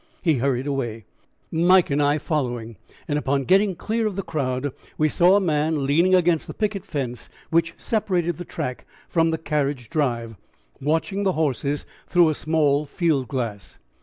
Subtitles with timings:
[0.23, 1.05] He hurried away,
[1.51, 2.75] Mike and I following,
[3.07, 6.83] and upon getting clear of the crowd we saw a man leaning against the picket
[6.85, 10.37] fence which separated the track from the carriage drive,
[10.81, 13.77] watching the horses through a small field glass.